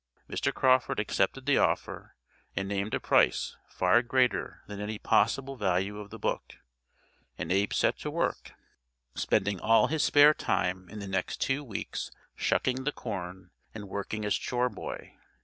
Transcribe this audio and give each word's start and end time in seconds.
Mr. 0.27 0.51
Crawford 0.51 0.99
accepted 0.99 1.45
the 1.45 1.59
offer 1.59 2.15
and 2.55 2.67
named 2.67 2.95
a 2.95 2.99
price 2.99 3.55
far 3.69 4.01
greater 4.01 4.63
than 4.65 4.81
any 4.81 4.97
possible 4.97 5.55
value 5.55 5.99
of 5.99 6.09
the 6.09 6.17
book, 6.17 6.53
and 7.37 7.51
Abe 7.51 7.71
set 7.71 7.99
to 7.99 8.09
work, 8.09 8.53
spending 9.13 9.59
all 9.59 9.85
his 9.89 10.01
spare 10.03 10.33
time 10.33 10.89
in 10.89 10.97
the 10.97 11.07
next 11.07 11.39
two 11.39 11.63
weeks 11.63 12.09
shucking 12.35 12.83
the 12.83 12.91
corn 12.91 13.51
and 13.75 13.87
working 13.89 14.25
as 14.25 14.33
chore 14.35 14.69
boy. 14.69 15.17